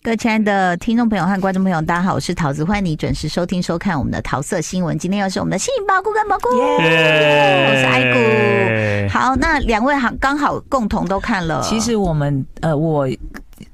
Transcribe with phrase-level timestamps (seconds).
[0.00, 4.96] 各位亲爱的听众朋友和观众朋友，大家好，我是桃子，欢迎你准时收听收看我们的桃色新闻。
[4.96, 7.68] 今天又是我们的杏鲍菇跟蘑菇，yeah!
[7.68, 9.10] 我是爱菇。
[9.10, 11.60] 好，那两位好，刚好共同都看了。
[11.62, 13.08] 其实我们呃，我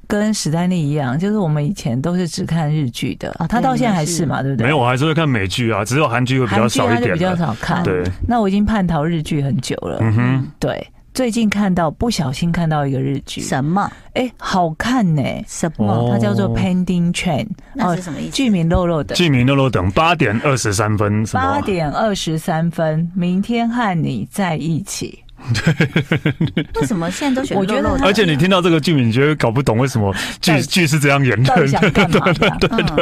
[0.07, 4.63] 跟史丹利一样，就是我们以前都是只看日剧的啊，他到现在还是嘛，对不对？
[4.63, 7.83] 没有，我还是会看美剧啊，只有韩剧会比较少一点，比较少看。
[7.83, 9.99] 对，那我已经叛逃日剧很久了。
[10.01, 10.85] 嗯哼，对。
[11.15, 13.89] 最近看到不小心看到一个日剧，什么？
[14.15, 15.45] 哎、欸，好看呢、欸！
[15.47, 16.09] 什么？
[16.11, 18.31] 它叫做 Pending Train，那是什么意思？
[18.31, 25.17] 剧名肉肉等，剧名肉肉等，八点二十三分，八点二十三分，明天和你在一起。
[25.53, 27.57] 对， 为什么现在都选？
[27.57, 31.67] 我觉得，而且你听到这个剧名，你觉得搞不懂为什么剧剧是这样演的？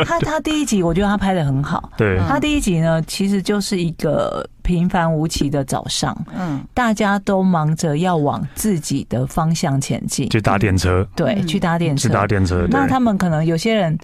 [0.05, 1.91] 他他第一集我觉得他拍的很好。
[1.97, 12.67] 对，他第一集呢，其实就是一个平凡无奇的早上，嗯，大家都忙着要往自己的方向前进，去搭电车，对，去搭电车，去搭电车。
[12.69, 13.97] 那他们可能有些人。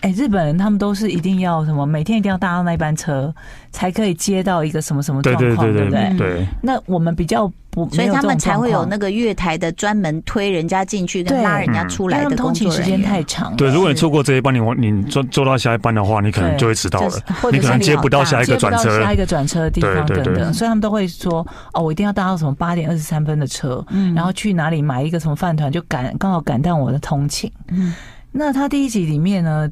[0.00, 3.34] 哎、欸，日本人他们都是一定要什么，每天一定要搭到那班车，
[3.70, 5.90] 才可以接到一个什么什么状况，对不对？
[5.90, 6.46] 对，对，对。
[6.62, 12.54] 那我们比较不，所以他们才会有那个月台的专门推人家进去跟拉人家出来的工作人员。
[12.54, 13.56] 通勤时间太长。
[13.56, 17.10] 对，如果你错过这一班，你你坐坐到下一班的话，你可能就会迟到了，
[17.50, 20.52] 你可能接不到下一个转车，下一个转车的地方等等。
[20.52, 27.50] 所以他们都会说，哦，我一定要搭到什么八点二十三分的车，嗯，然后去哪里买一个什么饭团，就赶刚好赶到我的通勤。
[27.68, 27.94] 嗯，
[28.32, 29.68] 那他第一集里面呢？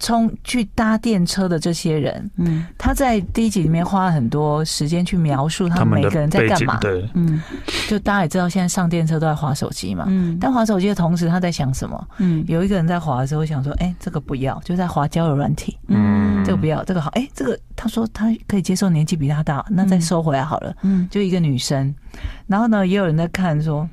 [0.00, 7.40] 冲去搭电车的这些人，嗯，他在第一集里面花了很多时间去描述他们每个人在干嘛，对，嗯，
[7.86, 12.08] 就大家也知道现在上电车都在滑手机嘛，嗯，但滑手机的同时他在想什么？
[12.18, 21.94] 嗯，有一个人在滑的时候想说，哎、欸，这个不要，就在滑交友软体，嗯，这个不要，这个好，哎、欸，这个他说他可以接受年纪比他大，那再收回来好了，嗯，就一个女生，
[22.46, 23.88] 然后呢，也有人在看说。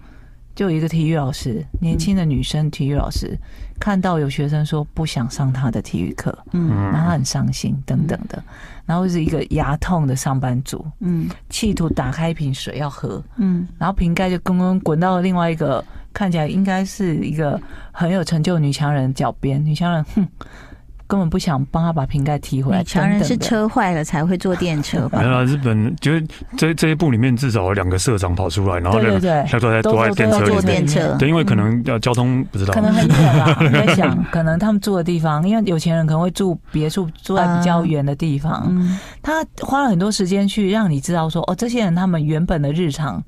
[0.57, 3.38] 就有一个体育老师，年轻的女生体育老师，
[3.79, 8.44] 看到有学生说不想上他的体育课，嗯，然后他很伤心等等的，
[8.84, 20.28] 然后是一个牙痛的上班族，嗯，企图打开一瓶水要喝，嗯，然后瓶盖就咣咣滚到另外一个看起来应该是一个很有成就的女强人脚边，女强人哼。
[21.07, 22.84] 根本不想帮他把瓶盖提回来。
[22.84, 25.19] 强人是车坏了才会坐电车吧？
[25.23, 31.17] 没有啊，日本就是这这一部里面至少有两个社长跑出来，然后对对，他都在坐在电车里面。
[31.17, 33.57] 对，因为可能要交通不知道，可能很远吧。
[33.63, 38.72] 我在想，可能他们住的地方，因为有钱人可能会住别墅，住在比较远的地方。
[39.22, 43.23] 他花了很多时间去让你知道说，哦，这些人他们原本的日常，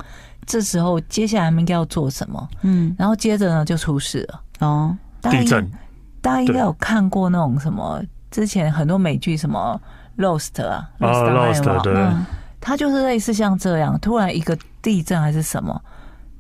[0.45, 2.49] 这时候接下来他们应该要做什么？
[2.63, 5.69] 嗯，然后接着呢就出事了哦，地震。
[6.21, 9.79] 大家应该有看过那种什么，之前很多美剧什么
[10.21, 11.95] 《Lost》啊，《Lost》对，
[12.59, 15.81] 它就是类似像这样，突然一个地震还是什么，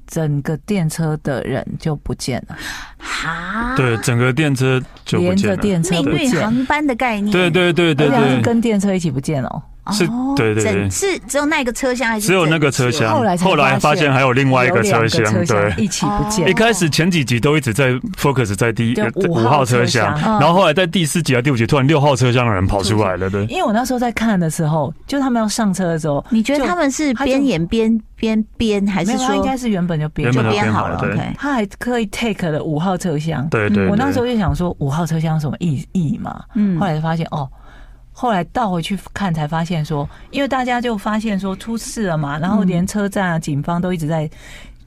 [0.07, 2.57] 整个电车的人就不见了。
[2.97, 9.63] 哈，对，整个电车就不见了，连着电车不见，命运航班的概念，对对对对对，跟电车一起不见了。
[9.91, 12.27] 是，对对对，是只有那个车厢还是？
[12.27, 13.13] 只有那个车厢。
[13.13, 16.47] 后来后来发现还有另外一个车厢，对，一起不见。
[16.49, 18.95] 一开始前几集都一直在 focus 在第一
[19.27, 23.45] 五号车厢，然后后来在第四集啊第五集突然六号车厢的人跑出来了，对。
[23.45, 33.47] 因为我那时候在看的时候，就他们要上车的时候，你觉得他们是边演边边编，还是说应该是原本就编就编好了？OK，他还刻意 take 了五号车厢。
[33.49, 36.43] 对对，我那时候就想说五号车厢什么意义嘛？
[36.55, 37.49] 嗯，后来就发现哦。
[38.19, 44.29] 后来倒回去看，才发现说，因为大家就发现说出事了嘛，然后连车站啊、警方都一直在。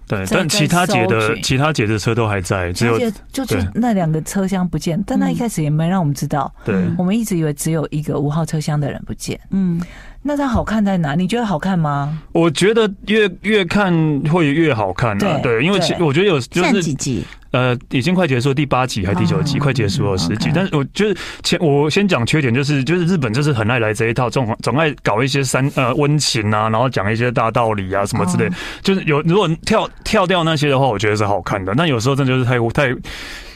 [0.06, 2.98] 对，但其他节的其他节的车都还在，只有
[3.32, 5.02] 就是那两个车厢不见。
[5.06, 9.40] 但他一开始也没让我们知道，对，我们一直以为只有一个五号车厢的人不见。
[9.48, 9.80] 嗯，
[10.22, 11.14] 那它好看在哪？
[11.14, 12.18] 你觉得好看吗？
[12.32, 13.92] 我觉得越越看
[14.30, 15.38] 会越好看啊。
[15.42, 17.24] 对，对，因为其我觉得有就是几集。
[17.50, 19.58] 呃，已经快结束，第八集还是第九集？
[19.58, 20.50] 快结束了十集。
[20.54, 28.48] 但是我觉得前我先讲缺点，就是就是日本就是很爱来这一套，总总爱搞一些三呃温情啊，然后讲一些大道理啊什么之类。
[28.80, 31.74] 就是有如果跳跳掉那些的话，我觉得是好看的。
[31.74, 32.96] 那有时候真的就是太太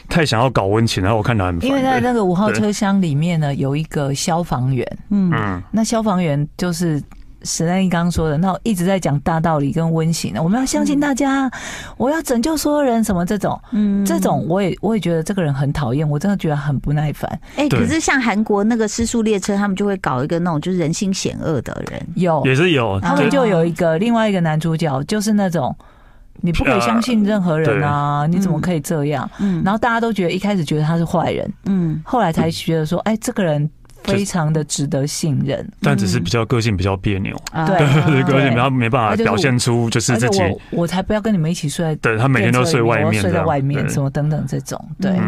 [0.09, 1.67] 太想要搞温情，然后我看到很烦。
[1.67, 7.01] 因为在那个五号车厢里面呢，有一个消防员，嗯，那消防员就是。
[7.43, 11.49] 史丹利刚刚说的，那我一直在讲大道理跟温情的，我们要相信大家，
[11.95, 17.39] 我要拯救所有人，什么这种，嗯，这种我也我也觉得这个人很讨厌，我真的觉得很不耐烦。
[17.55, 22.43] 哎，可是像韩国那个失速列车，他们就会搞一个那种就是人心险恶的人，有。
[22.43, 25.73] 也是有，他们就有一个另外一个男主角，就是那种
[26.41, 29.29] 你不可以相信任何人啊，你怎么可以这样？
[29.39, 33.69] 嗯，然后大家都觉得一开始觉得他是坏人，嗯，后来才觉得说，哎，这个人。
[34.07, 37.77] 非常的值得信任，但只是比较个性比较别扭，对，
[38.23, 40.41] 个性比较没办法表现出就是自己。
[40.41, 45.19] 我我才不要跟你们一起睡，对，他每天都睡外面，睡在外面什么等等这种，对，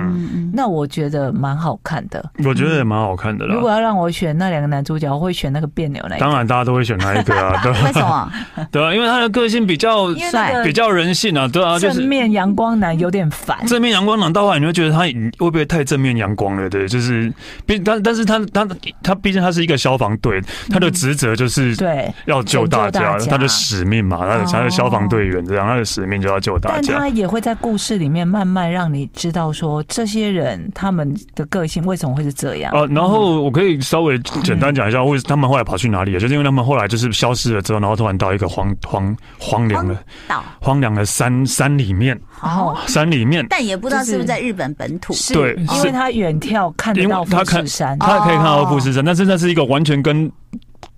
[0.53, 3.53] 那我觉得蛮好看的，我觉得也蛮好看的啦。
[3.53, 6.25] 如果要让我选那两个男主角，我会选那个别扭那一个。
[6.25, 8.31] 当然，大家都会选那一个啊， 对，为什么？
[8.71, 13.57] 对啊，因为他的个性比较帅，比较人性啊，对啊，正面阳光男有点烦。
[13.67, 16.69] 正面阳光男到后来你会觉得他会不会太正面阳光了？
[16.69, 17.31] 对，就是，
[17.65, 18.65] 毕但但是他他
[19.03, 19.49] 他毕竟他。
[19.49, 20.39] 是一个消防队，
[20.69, 26.93] 他的职责就是对要救大家，他的使命嘛，他的他的消防队员这样，他的使命就要救大家。
[26.93, 32.71] 但他也会在故事里面慢慢让你知道说，这些人他们的个性为什么会是这样。
[32.75, 36.19] 哦，然后我可以稍微简单讲一下，为他们后来跑去哪里了？
[36.19, 39.97] 就是因为他们后来就是消失了之后，然后突然到一个荒荒荒凉的、
[40.61, 42.15] 荒凉的山山里面。
[42.41, 45.13] 哦，山里面，但也不知道是不是在日本本土。
[45.33, 50.31] 对，因为他远眺看得到富士山，他可以看到富士山，但是那是一个完全跟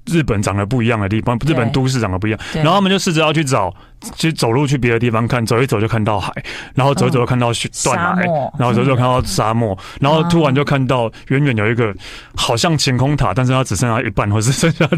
[0.05, 2.39] 日本长得不一样的地方，日本都市长得不一样。
[2.55, 3.73] 然后他们就试着要去找，
[4.15, 6.33] 去走路去别的地方看，走一走就看到海，
[6.73, 8.15] 然后走一走就看到雪断崖，
[8.57, 11.93] 然后走走看到沙漠，然后突然就看到远远有一个
[12.35, 14.97] 好像晴空塔，但是它只剩下一半，或是剩下的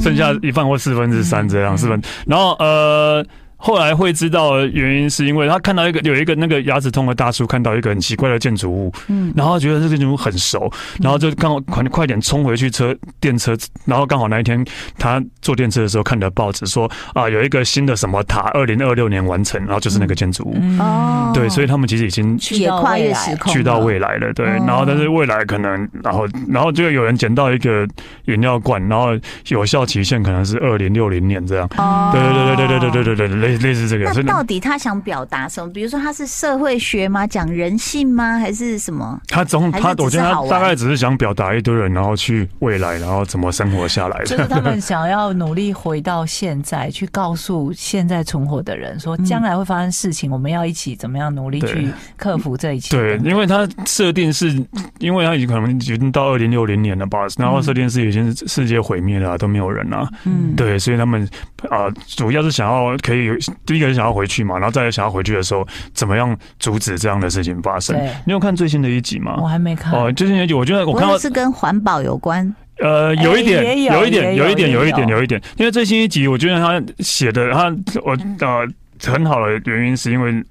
[0.00, 2.00] 剩下一半或四分之三这样，四分。
[2.26, 3.24] 然后呃。
[3.66, 10.72] 后来会知道的原因，是因为他看到一个有一个那个牙齿痛的大叔，看到一个很奇怪的建筑物，嗯，然后觉得这个建筑物很熟，
[11.02, 14.64] 然后就刚好快快点冲回去车电车，然后刚好那一天
[15.00, 25.70] 他坐电车的时候看的报纸说啊，有一个新的什么塔，二零二六年完成，然后就是那个建筑物，哦，对，所以他们其实已经也跨越时空去到未来了，对，然后但是未来可能，
[26.04, 27.84] 然后然后就有人捡到一个
[28.26, 29.08] 饮料罐，然后
[29.48, 33.55] 有效期限可能是二零六零年这样，哦，对对对对对对对对对对。
[33.58, 35.72] 类似这个，那到底他想表达什么？
[35.72, 37.26] 比如说他是社会学吗？
[37.26, 38.38] 讲人性吗？
[38.38, 39.20] 还是什么？
[39.28, 44.24] 他总他，我觉得他大概只是想表达一堆人，然后去未来，然后怎么生活下来的。
[44.24, 52.96] 就是他们想要努力回到现在，去告诉现在存活的人说，将来会发生事情，我们要一起怎么样努力去克服这一切。
[52.96, 54.50] 对，因为他设定是，
[54.98, 60.08] 因为他已经可能已经到二零六零年了吧，然后设定是已经世界毁灭了，都没有人了。
[60.24, 61.28] 嗯，对，所以他们
[61.70, 63.30] 啊，主要是想要可以。
[63.64, 67.96] 第一个是想要回去嘛，然后再来想要回去的时候，怎么样阻止这样的事情发生？
[68.24, 69.36] 你有看最新的一集吗？
[69.40, 69.92] 我还没看。
[69.92, 72.54] 哦，最新的一集，我觉得我看到是跟环保有关。
[72.78, 75.40] 呃，有一点，有一点，有一点，有一点，有一点。
[75.56, 78.66] 因为最新一集，我觉得他写的他我呃
[79.02, 80.42] 很好的原因是因为。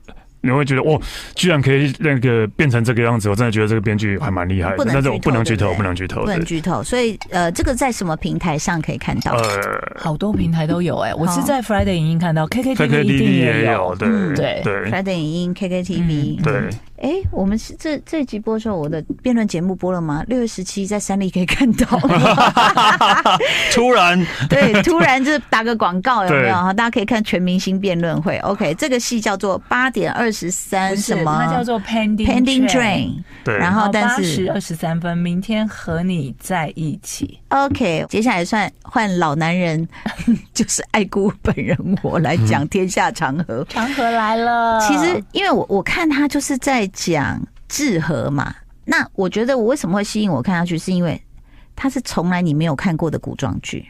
[0.45, 1.01] 你会觉得哦，
[1.35, 4.85] 居然可以那个变成这个样子，我真的觉得这个编剧还蛮厉害的。
[4.85, 6.83] 但是我不能剧透，不能剧透，不能剧透。
[6.83, 9.33] 所以呃，这个在什么平台上可以看到？
[9.33, 9.41] 呃，
[9.95, 16.69] 好多平台都有哎，我是在 Friday 影音看到，KKTV 一定也有，对对对，Friday 影音 KKTV 对。
[17.05, 20.23] 哎，我们是这这集播的时候，我的辩论节目播了吗？
[20.27, 21.85] 六月十七在三立可以看到。
[23.71, 24.19] 突然，
[24.49, 26.55] 对，突然就打个广告，有没有？
[26.55, 28.39] 哈，大家可以看全明星辩论会。
[28.39, 31.45] OK，这个戏叫做八点二十三，什么？
[31.45, 33.23] 它叫做 Pending Pending Train。
[33.43, 37.39] 对，然后但是八时二十三分，明天和你在一起。
[37.55, 39.87] OK，接下来算换老男人，
[40.53, 43.65] 就是爱姑本人我来讲天下长河。
[43.69, 44.79] 长河来了。
[44.81, 46.89] 其实，因为我我看他就是在。
[46.95, 51.21] 讲志和嘛，那我觉得我为什么会吸引我看下去，是因为
[51.75, 53.85] 他是从来你没有看过的古装剧。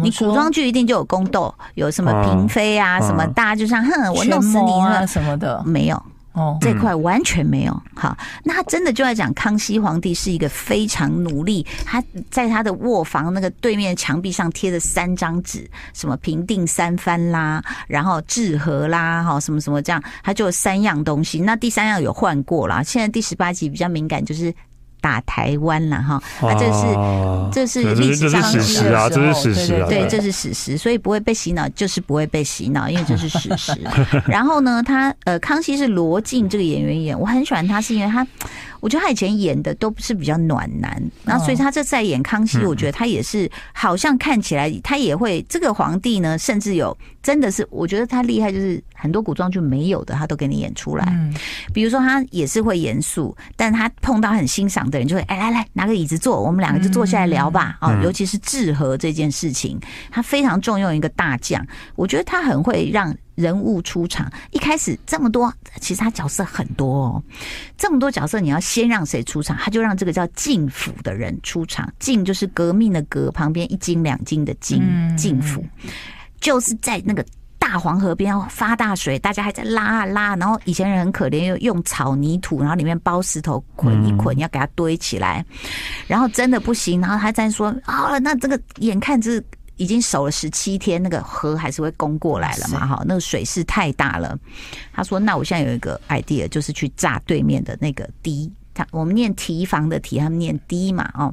[0.00, 6.02] 你古装剧一定就有宫斗，有什么嫔妃啊，什么大家就像哼，我弄死你了什么的，没有。
[6.36, 7.82] 哦，这块完全没有。
[7.94, 21.40] 好，那他真的就在讲康熙皇帝是一个非常努力，他在他的卧房那个对面墙壁上贴着三张纸，什么平定三藩啦，然后治河啦，哈，什么什么这样，他就有三样东西。
[21.40, 24.54] 那第三样有换过啦，现在第十八集比较敏感，就是。
[25.06, 26.20] 打台湾了哈。
[26.40, 26.82] 啊这是
[27.52, 33.72] 这是历史上的史实啊，这是史实啊，对，这是史实，所以不会被洗脑，就是不会被洗脑，因为这是史实。
[34.26, 38.26] 然后呢，他呃，康熙是罗晋这个演员演，我很喜欢他，是因为他。
[38.80, 51.10] 我觉得他以前演的都是比较暖男，那所以他这在演康熙，我觉得他也是好像看起来他也会这个皇帝呢，甚至有真的是我觉得他厉害，就是很多古装剧没有的，他都给你演出来。
[51.72, 57.78] 比如说他也是会严肃，但他碰到很欣赏的人，就会哎来来拿个椅子坐，我们两个就坐下来聊吧。
[57.80, 59.78] 哦，尤其是治和这件事情，
[60.10, 63.14] 他非常重用一个大将，我觉得他很会让。
[63.36, 67.22] 人物出场，一开始这么多，其实他角色很多哦。
[67.76, 69.54] 这么多角色，你要先让谁出场？
[69.58, 71.86] 他就让这个叫晋府的人出场。
[71.98, 74.82] 晋就是革命的革，旁边一斤两斤的斤，
[75.18, 75.62] 晋府
[76.40, 77.22] 就是在那个
[77.66, 80.36] 大黄河边发大水，大家还在拉啊拉。
[80.36, 85.44] 然后以前人很可怜，又用草泥土，然后里面包石头捆一捆，要给它堆起来。
[86.06, 89.42] 然后真的不行，然后他在说啊，那这个眼看这。
[89.78, 92.86] 已经守了十七天，那个河还是会攻过来了嘛？
[92.86, 94.34] 哈，那个水势太大了。
[94.90, 98.50] 他说：“那我现在有一个 idea，就是去炸对面的那个堤。
[98.72, 101.12] 他我们念堤防的堤，他们念堤嘛？
[101.12, 101.30] 哦，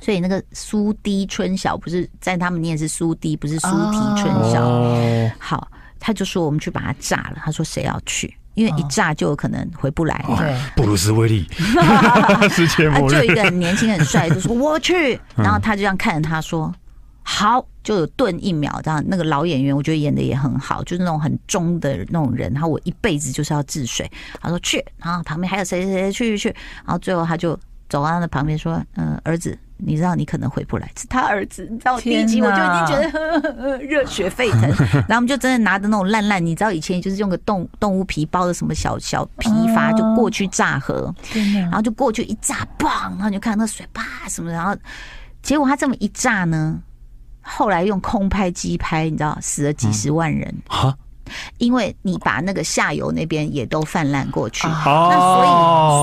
[0.00, 5.30] 所以那个苏堤春晓不是在他们念是苏堤，不是苏堤春晓。
[5.38, 7.38] 好，他就说我们去把它炸了。
[7.44, 8.34] 他说谁要去？
[8.54, 10.24] 因为一炸就有可能回不来。
[10.26, 11.44] 对，布鲁斯威利，
[13.08, 15.20] 就一个很年轻很帅，就说我去。
[15.36, 16.74] 然后他就这样看着他说。”
[17.30, 22.50] 好，就有顿一秒，这样那个老演员，我觉得演的也很好，就是那种很忠的那种人。
[22.54, 24.10] 然后我一辈子就是要治水。
[24.40, 26.48] 他说去，然后旁边还有谁谁谁去去去，
[26.86, 27.54] 然后最后他就
[27.88, 34.62] 走到他的旁边说：“嗯，儿子，你知道你可能回不来。”是他儿子，你知道第一集我就已经觉得热血沸腾。
[35.08, 41.14] 然后我们就真的拿着那种烂烂，你知道以前就是用个动动物皮包的什么小小皮筏，就过去炸河，
[41.54, 44.76] 然后就过去一炸，砰，然后你就看到那水啪什么，然后
[45.42, 46.80] 结果他这么一炸呢。
[47.50, 50.54] 后来用空拍机拍，你知道死了几十万人。
[50.84, 50.94] 嗯
[51.58, 55.48] 因为你把那个下游那边也都泛滥过去，那所以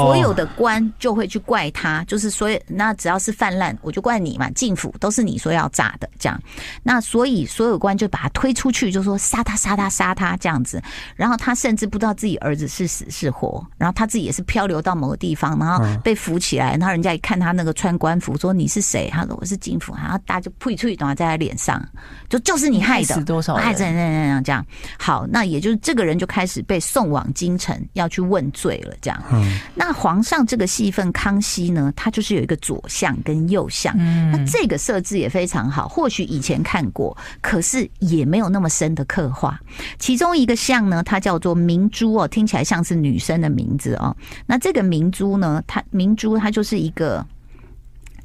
[0.06, 4.50] 所有的官就会去怪他，就是所以那只要是泛滥，我就怪你嘛。
[4.52, 6.40] 政府都是你说要炸的，这样，
[6.84, 10.82] 那所以所有官就把他推出去，就说杀他杀他杀他这样子。
[11.16, 19.10] 然后他甚至不知道自己儿子是死是活，然后他自己也是漂流到某个地方，然后被扶起来，然后人家一看他那个穿官服，说你是谁？
[19.12, 21.82] 他说我是晋府，然后大家就呸呸，然后在他脸上，
[22.30, 23.76] 就就是你害的，死多少人？
[23.76, 24.66] 这样这样这样
[24.98, 25.15] 好。
[25.16, 28.94] 好，那也就是这个人就开始被送往京城，要去问罪了。
[29.02, 35.88] 这样，嗯，那皇上这个戏份，康熙呢，他就是有一个左相跟右相，嗯，那这个设置也非常好。
[35.88, 39.58] 或许以前看过，可是也没有那么深的刻画。
[40.00, 44.14] 其中一个相呢，它叫做明珠哦，听起来像是女生的名字哦。
[44.46, 47.26] 那这个明珠呢，她明珠她就是一个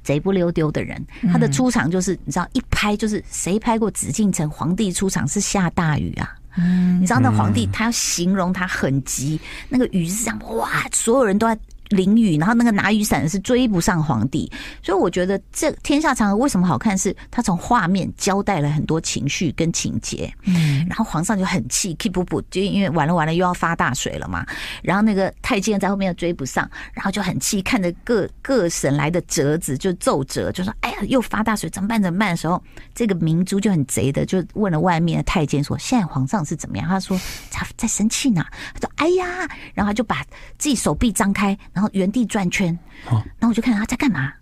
[0.02, 6.34] 贼不溜丢的人，他的出场就是你知道，一拍就是谁拍过紫禁城皇帝出场是下大雨啊。
[6.56, 11.58] 嗯，你知道那皇帝他要形容他很急，那个雨是这样，哇，所有人都在。
[11.90, 14.50] 淋雨，然后那个拿雨伞的是追不上皇帝，
[14.82, 16.96] 所以我觉得这《天下长河》为什么好看？
[16.96, 24.44] 是他从画面交代了很多情绪跟情节，嗯，然后皇上就很气，keep 不不，就因为完了完了又要发大水了嘛，
[24.82, 32.02] 然后那个太监在后面又追不上，然后就很气，看着各各省来的折子就奏折，就说：“哎呀，又发大水，怎么办？
[32.02, 32.62] 怎么办？”的时候，
[32.94, 37.18] 这个明珠就很贼的就问了外面的太监说：“现在皇上是怎么样？”他说
[37.50, 38.44] ：“他在生气呢。”
[38.74, 40.22] 他说：“哎呀！”然后他就把
[40.58, 41.56] 自己手臂张开。
[41.72, 44.32] 然后原地转圈，然后我就看他在干嘛。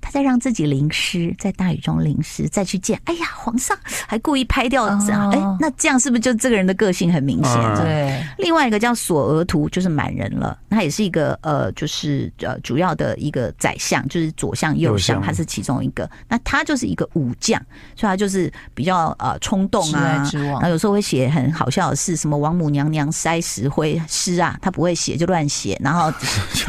[0.00, 3.00] 他在让自己淋湿，在大雨中淋湿，再去见。
[3.04, 3.76] 哎呀，皇上
[4.06, 5.30] 还故意拍掉这样。
[5.30, 7.54] 哎，那这样是不是就这个人的个性很明显？
[7.76, 8.22] 对。
[8.38, 10.58] 另外一个叫索额图，就是满人了。
[10.70, 16.08] 他也是一个呃，就是呃，主要的一个宰相，就是左相右相，他是其中一个。
[16.28, 17.60] 那他就是一个武将，
[17.94, 20.26] 所以他就是比较呃冲动啊。
[20.32, 26.12] 然后有时候会写很好笑的事，什么王母娘娘塞石灰诗啊，他不会写就乱写，然后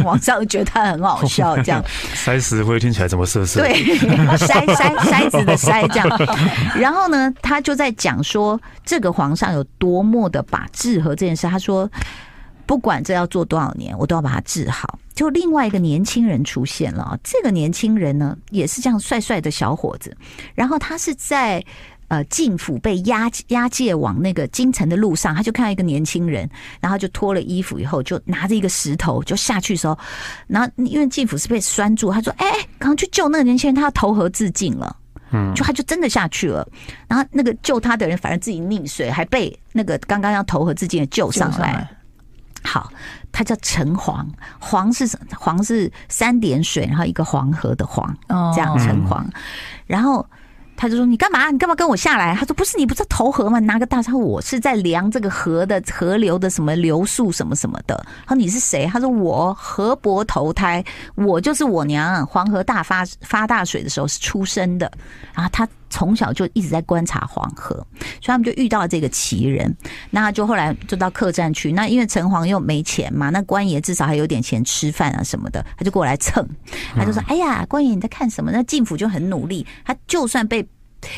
[0.03, 1.81] 皇上觉得他很好笑，这样。
[2.13, 3.20] 塞石灰听起来怎么？
[3.59, 3.73] 对，
[4.37, 6.09] 筛筛筛子的筛这样，
[6.75, 11.89] 然后呢，他就在讲说这个皇上有多么的把治和这件事，他说
[12.65, 14.99] 不管这要做多少年，我都要把它治好。
[15.13, 20.15] 就另外一个年轻人出现了，这个年轻人呢也是这样帅帅的小伙子，
[20.55, 21.63] 然后他是在。
[22.11, 26.49] 呃，进府被押押解往那个京城的路上，他就看到一个年轻人，
[26.81, 29.97] 然后就脱了衣服以后，就拿着一个石头就下去的时候，
[30.45, 34.93] 然后因为进府是被拴住，他说：“哎、欸，赶快去救那个年轻人，他要投河自尽了。”
[35.31, 36.67] 嗯，就他就真的下去了，
[37.07, 41.89] 然后那个救他的人反而自己溺水，还被那个刚刚要投河自尽的救上来。
[42.61, 42.91] 好，
[43.31, 45.09] 他叫陈黄，黄是？
[45.39, 48.13] 黄是三点水，然后一个黄河的黄，
[48.53, 49.25] 这样陈黄，
[49.87, 50.27] 然后。
[50.81, 51.51] 他就说：“你干嘛？
[51.51, 53.59] 你干嘛跟我下来？”他说：“不是，你不是投河吗？
[53.59, 60.83] 拿个大叉，我是在量这个河的河流的什么流速什么什么的。”他说：“你是谁？”他说：“我河伯投胎，
[61.13, 62.25] 我就是我娘。
[62.25, 64.91] 黄河大发发大水的时候是出生的。
[65.35, 69.71] 然后他从小就一直在观察黄河，所以他们就遇到了这个奇人。
[70.09, 71.71] 那就后来就到客栈去。
[71.71, 76.43] 那因为城隍又没钱嘛，那官爷至少还有点钱吃饭啊什么的，他就过来蹭。
[76.95, 80.67] 他就说：‘哎呀，官爷你在看什么？’那进府就很努力，他就算被。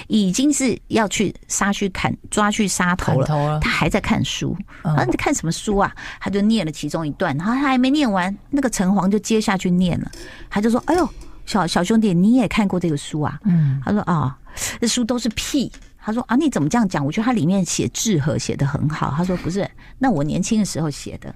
[0.07, 4.55] 已经是要去杀去砍抓去杀头了，他还在看书。
[4.81, 5.93] 啊，你在看什么书啊？
[6.21, 10.09] 他就念了其中一段，然后他还没念完，那个城隍就接下去念了。
[10.49, 11.09] 他就说：“哎呦，
[11.45, 14.37] 小小兄弟，你也看过这个书啊？”嗯，他说：“啊，
[14.79, 15.71] 这书都是屁。”
[16.05, 17.05] 他说：“啊，你怎么这样讲？
[17.05, 21.33] 我觉得它里面写志和写的很好。”他说：“不是，那我年轻的时候写的。”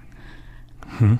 [1.00, 1.18] 嗯。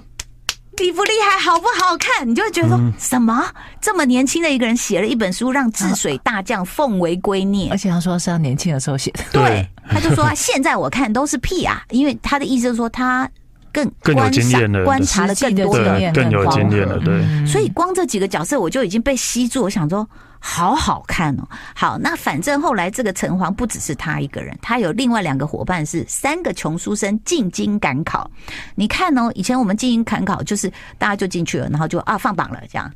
[0.77, 2.29] 厉不厉害，好不好看？
[2.29, 3.45] 你就会觉得说什么
[3.81, 9.25] 这么年轻的一个人写了一本书，让治水大将奉为圭臬，而且他说是他年轻的时候写的。
[9.33, 13.29] 对， 他就说现在我看都是屁啊，因为他的意思是说他
[13.73, 16.97] 更更有经验了，观察了更多的更有经验了。
[17.01, 20.09] 对，所以光这几个角色我就已经被吸住，我想说。
[20.41, 21.49] 好好看哦！
[21.75, 28.31] 好，那反正后来这个城隍不只是他一个人，他有另外两个伙伴是三个穷书生进京赶考。
[28.75, 32.91] 你看哦，以前我们进京赶考就是大家就进去了，然后就啊放榜了这样。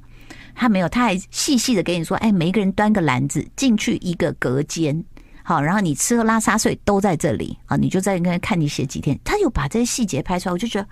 [0.54, 5.02] 他没有，他还细细的给你说，哎，每一个人端个篮子进去一个隔间，
[5.42, 9.18] 好，然后你吃喝拉撒睡都在这里啊，你就在那看你写几天。
[9.24, 10.86] 他有把这些细节拍出来，我就觉得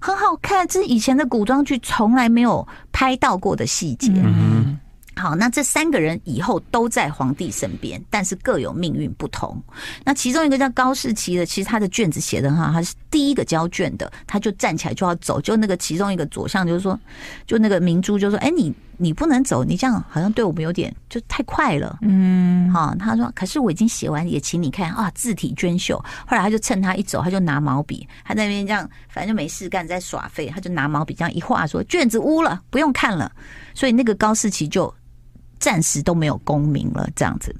[0.00, 4.12] 很好看，这是以前的古装剧从来没有拍到过的细节。
[5.14, 9.62] 好，那这三个人以后都在皇帝身边，但是各有命运不同。
[10.04, 16.98] 那其中一个叫高士奇的，其实他的卷子写的哈，他是第一个交卷的，他就站起来就要走，就那个其中一个左相就是说，
[17.46, 18.72] 就那个明珠就说：“哎，你
[19.02, 33.32] 你不能走，你这样好像对我们有点就太快了。”嗯，哈，他说：“可是我已经写完，也请你看啊，字体娟秀。”后来他就趁他一走，他就拿毛笔，他在那边这样，反正就没事干，在耍废，他就拿毛笔这样一画，说：“卷子污了，不用看了。”
[33.74, 34.92] 所以那个高士奇就。
[35.58, 37.54] 暂时都没有功名了，这样子，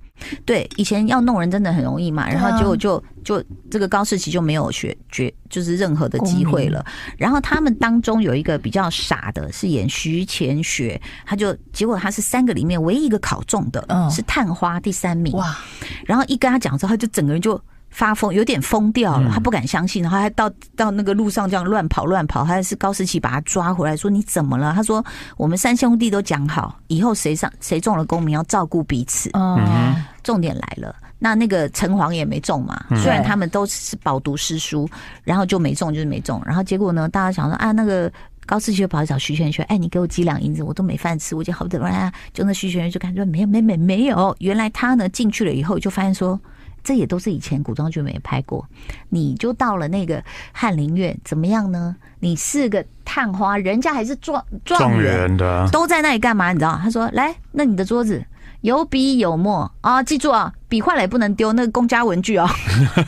[0.44, 6.84] 对，以前要弄人真的很容易嘛，然后结果就就就这个高士奇就没有学学，就是任何的机会了。
[7.16, 15.32] 然后他们当中有一个比较傻的，是演徐乾学，他就结果他是三个里面唯一一个考中的，是探花第三名。
[15.34, 15.56] 哇！
[16.04, 17.60] 然后一跟他讲之后，他就整个人就。
[17.92, 24.72] 发疯，有点疯掉了，他不敢相信，然后还到到那个路上这样乱跑乱跑，还是高士奇把他抓回来，说你怎么了？
[24.74, 25.04] 他说
[25.36, 29.30] 我们三兄弟都讲好，以后谁上谁中了功名要照顾彼此。
[29.34, 34.88] 嗯，重点来了，那那个城隍也没中嘛，虽然他们都是饱读诗书，
[35.22, 38.10] 然后就没中就是没中，然后结果呢，大家想说啊，那个
[38.46, 42.10] 高士奇就跑去找徐玄学，哎，你给我几两银子，我都没饭吃，我就好怎么样？
[42.32, 46.40] 就那徐玄就感觉没有没没没有，原来他呢进去了以后就发现说。
[46.84, 48.66] 这也都是以前古装剧没拍过，
[49.08, 51.94] 你就到了那个翰林院，怎么样呢？
[52.20, 56.52] 你是个探花，人家还是状状元的，都在那里干嘛？
[56.52, 56.78] 你知道？
[56.82, 58.24] 他说：“来，那你的桌子
[58.60, 62.48] 有笔有墨啊，记住啊，笔坏了也不能丢，那个公家文具哦。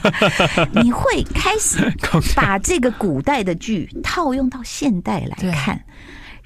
[0.83, 1.93] ”你会开始
[2.35, 5.81] 把这个古代的剧套用到现代来看。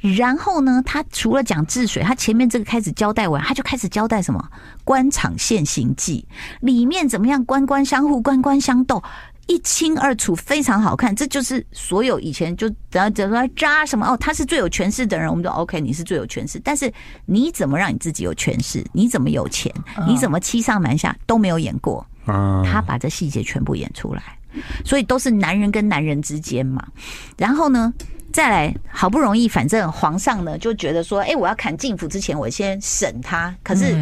[0.00, 4.48] 然后呢，他除了讲治水，他前面这个开始交代完，他就开始交代什么
[4.84, 6.24] 官场现形记，
[6.60, 9.02] 里面怎么样官官相护、官官相斗，
[9.48, 11.14] 一清二楚，非常好看。
[11.16, 16.60] 这就是所有以前就等下等下渣什么哦，他是最有权势的人，我们都 OK，你是最有权势。
[16.62, 16.92] 但是
[17.26, 18.84] 你怎么让你自己有权势？
[18.92, 19.72] 你怎么有钱？
[20.06, 22.06] 你怎么欺上瞒下都没有演过。
[22.24, 24.22] 他把这细节全部演出来，
[24.84, 26.86] 所以都是男人跟男人之间嘛。
[27.36, 27.92] 然后呢？
[28.30, 33.54] 再来，好不容易，反正皇上呢就觉得说，哎，我要砍进府之前，我先审他。
[33.64, 33.96] 可是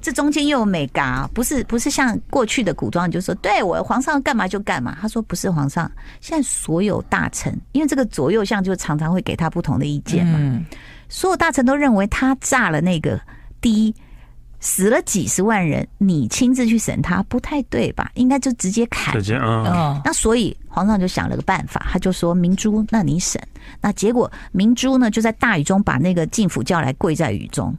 [0.00, 4.96] 这中间又有美嘎，不是不是像过去的古装，就说对我皇上干嘛就干嘛。
[5.00, 5.90] 他说不是皇上，
[6.20, 10.60] 现在所有大臣，因为这个左右相就常常会给他不同的意见嘛，
[11.08, 13.20] 所有大臣都认为他炸了那个
[13.60, 13.94] 第一。
[14.60, 18.10] 死了几十万人，你亲自去审他不太对吧？
[18.14, 19.14] 应该就直接砍。
[19.14, 20.00] 直接啊！
[20.04, 23.40] 那所以皇上就想了个办法，他就说明珠，那你审。
[23.80, 27.74] 那结果明珠呢，就在大雨中把那个进府叫来，跪在雨中。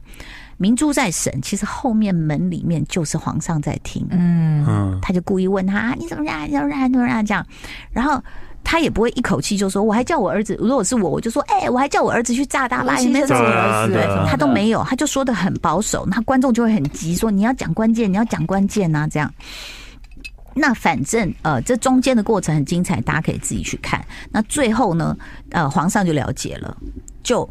[0.56, 4.06] 明珠在审，其实后面门里面就是皇上在听。
[4.10, 6.46] 嗯嗯，他就故意问他：“你怎么让？
[6.48, 6.90] 你怎么让？
[6.90, 7.46] 怎么让？”这样，
[7.90, 8.22] 然后。
[8.64, 10.56] 他也不会一口气就说，我还叫我儿子。
[10.58, 13.94] 如果是我，我就说，哎、欸，我还叫我儿子去炸大巴，也没有这种儿子。
[13.94, 16.06] 对，他都没有，他就说的很保守。
[16.06, 19.32] 那观众就会很急，说你要讲关键，你要讲关键啊，这样。
[20.54, 24.04] 那反正呃，这中间的过程很精彩，大家可以自己去看。
[24.30, 25.16] 那最后呢，
[25.50, 26.76] 呃，皇上就了解了，
[27.22, 27.48] 就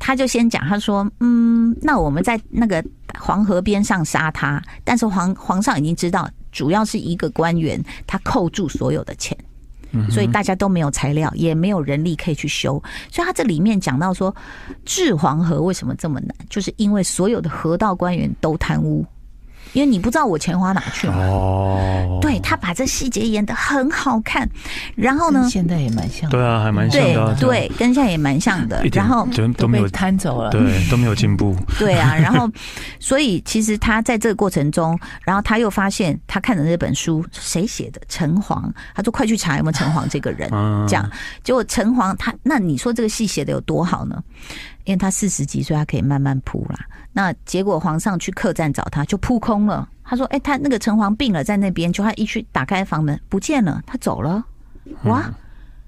[0.00, 2.84] 他就先讲，他说，嗯，那我们在那个
[3.20, 9.36] 黄河边上杀他，但是皇皇上已经知道，主要是一个官员他扣住所有的钱，
[10.10, 12.82] 所以大家都没有材料，也没有人力可以去修。
[13.10, 14.34] 所以他这里面讲到说，
[14.84, 19.04] 治黄河为什么这么难，就是因为所有的河道官员都贪污。
[19.74, 24.48] 因为你不知道我钱花哪去了，哦，对，他把这细节演得很好看，
[24.94, 32.48] 然后呢，现在也蛮像，对啊，还蛮像的，对，跟现在也蛮像的，然后都没有摊走了，对，都没有进步， 对啊，然后
[32.98, 38.00] 所以其实他在这个过程中，然后他又发现他看的那本书谁写的？
[38.08, 40.48] 陈黄，他说快去查有没有陈黄这个人，
[40.86, 41.10] 这样，
[41.42, 44.22] 结果陈黄他那你说这个戏写的有多好呢？
[44.84, 46.86] 因为他四十几岁，他可以慢慢铺啦。
[47.12, 49.88] 那结果皇上去客栈找他，就扑空了。
[50.04, 51.92] 他说：“哎，他那个城隍病了，在那边。
[51.92, 54.44] 就他一去打开房门，不见了，他走了。
[55.04, 55.32] 哇，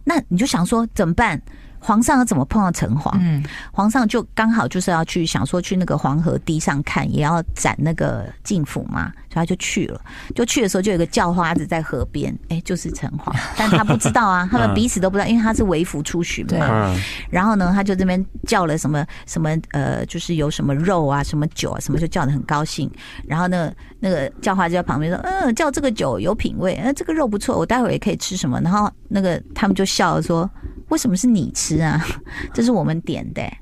[0.04, 1.40] 那你就想说怎么办？”
[1.86, 3.16] 皇上要怎么碰到城隍？
[3.20, 10.00] 嗯，皇上就刚好就是要去想说去那个黄河堤上看，也要斩那个进府嘛，所以他就去了。
[10.34, 16.92] 就去的时候，就有个叫花子在河边，哎、欸，就是城隍， 但他不知道啊，他们彼此都不知道，因为他是微服出巡嘛。
[17.30, 22.90] 然后呢，他就这边叫了什么什么呃，就是有什么肉啊，什么酒啊，什么就叫的很高兴。
[23.28, 28.60] 然后呢，那个叫花就在旁边说，嗯，叫这个酒有品味，嗯，这个肉不错，我待会儿也可以吃什么。
[28.60, 30.50] 然后那个他们就笑了说。
[30.88, 32.04] 为什么是你吃啊？
[32.54, 33.58] 这是我们点的、欸。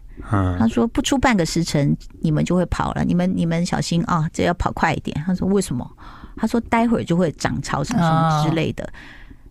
[0.58, 3.04] 他说不出半个时辰，你们就会跑了。
[3.04, 5.14] 你们你们小心啊，这要跑快一点。
[5.26, 5.88] 他说为什么？
[6.36, 8.88] 他说待会儿就会涨潮什么什么之类的。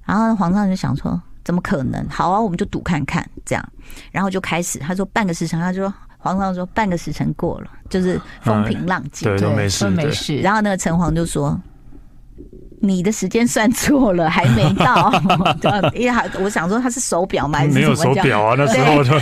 [0.03, 2.07] 然后皇上就想说怎么可能？
[2.09, 3.69] 好啊，我们就赌看看这样。
[4.11, 10.37] 然后就开始，他说半个时辰，他就说皇上说半个时辰过了，就是风平浪静，对，都没事，没事。
[10.37, 11.59] 然后那个城隍就说。
[12.85, 15.09] 你的时间算错了，还没到。
[15.95, 17.59] 因为还我想说他是手表吗？
[17.59, 19.13] 还是没有手表啊，那时候就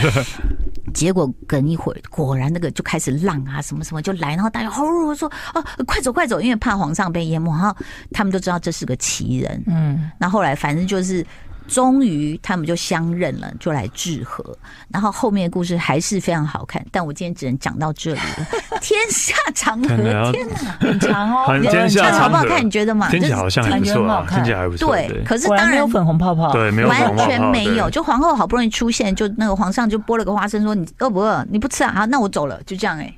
[0.96, 7.76] 结果等一会儿，果然那个就开始浪啊，什么什么就来，然后大家吼吼说：“哦，快走快走！”因为怕皇上被淹没，然后
[8.12, 9.64] 他们都知道这是个奇人。
[9.68, 11.24] 嗯，那后来反正就是。
[11.68, 14.44] 终于他们就相认了，就来治和。
[14.90, 18.48] 然后后面的故事还是非常好看，但我今天只能讲到这里了。
[18.82, 19.88] 天下长河，
[20.32, 21.60] 天哪，很长哦。
[21.62, 22.66] 天下长河好不好看？
[22.66, 23.10] 你觉得嘛？
[23.10, 24.96] 听起来好像还不错，听起来还不错。
[24.96, 27.90] 对，可是当然没有粉红泡泡，对，没有完全没有。
[27.90, 31.46] 就皇后好不容易出现，就那个皇上就剥了个花生，说你饿不饿？
[31.50, 31.94] 你不吃啊？
[31.96, 32.62] 好，那我走了。
[32.64, 33.14] 就这样哎，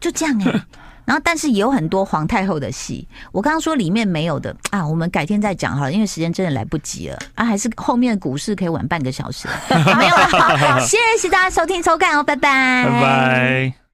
[0.00, 0.60] 就这样哎。
[1.06, 7.18] 然后，但是也有很多皇太后的戏，我刚刚说里面没有的啊，我们改天再讲好了，因为时间真的来不及了。
[7.34, 10.26] 啊，还是后面的股市可以晚半个小时， 没有了，
[10.58, 13.85] 好，谢谢大家收听收看哦，拜拜，拜拜。